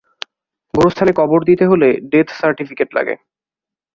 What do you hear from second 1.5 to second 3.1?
হলে death certificate